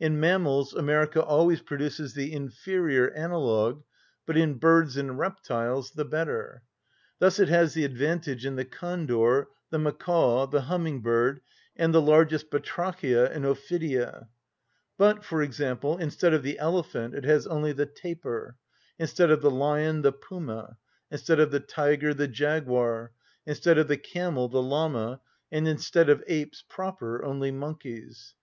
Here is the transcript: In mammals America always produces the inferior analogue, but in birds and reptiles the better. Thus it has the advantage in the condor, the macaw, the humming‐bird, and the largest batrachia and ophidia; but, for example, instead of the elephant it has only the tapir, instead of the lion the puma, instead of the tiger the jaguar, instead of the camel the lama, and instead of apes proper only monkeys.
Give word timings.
In 0.00 0.18
mammals 0.18 0.74
America 0.74 1.22
always 1.22 1.62
produces 1.62 2.12
the 2.12 2.32
inferior 2.32 3.12
analogue, 3.12 3.84
but 4.26 4.36
in 4.36 4.54
birds 4.58 4.96
and 4.96 5.16
reptiles 5.16 5.92
the 5.92 6.04
better. 6.04 6.64
Thus 7.20 7.38
it 7.38 7.48
has 7.48 7.74
the 7.74 7.84
advantage 7.84 8.44
in 8.44 8.56
the 8.56 8.64
condor, 8.64 9.46
the 9.70 9.78
macaw, 9.78 10.48
the 10.48 10.62
humming‐bird, 10.62 11.42
and 11.76 11.94
the 11.94 12.02
largest 12.02 12.50
batrachia 12.50 13.30
and 13.30 13.44
ophidia; 13.46 14.26
but, 14.96 15.24
for 15.24 15.42
example, 15.42 15.96
instead 15.98 16.34
of 16.34 16.42
the 16.42 16.58
elephant 16.58 17.14
it 17.14 17.22
has 17.22 17.46
only 17.46 17.70
the 17.70 17.86
tapir, 17.86 18.56
instead 18.98 19.30
of 19.30 19.42
the 19.42 19.48
lion 19.48 20.02
the 20.02 20.10
puma, 20.10 20.76
instead 21.08 21.38
of 21.38 21.52
the 21.52 21.60
tiger 21.60 22.12
the 22.12 22.26
jaguar, 22.26 23.12
instead 23.46 23.78
of 23.78 23.86
the 23.86 23.96
camel 23.96 24.48
the 24.48 24.60
lama, 24.60 25.20
and 25.52 25.68
instead 25.68 26.08
of 26.08 26.20
apes 26.26 26.64
proper 26.68 27.24
only 27.24 27.52
monkeys. 27.52 28.34